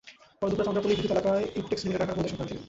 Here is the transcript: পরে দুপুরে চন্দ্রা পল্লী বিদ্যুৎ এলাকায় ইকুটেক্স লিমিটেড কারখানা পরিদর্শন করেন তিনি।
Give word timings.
পরে 0.39 0.49
দুপুরে 0.49 0.65
চন্দ্রা 0.67 0.83
পল্লী 0.83 0.95
বিদ্যুৎ 0.97 1.13
এলাকায় 1.15 1.45
ইকুটেক্স 1.59 1.81
লিমিটেড 1.83 1.99
কারখানা 2.01 2.17
পরিদর্শন 2.19 2.37
করেন 2.39 2.49
তিনি। 2.49 2.59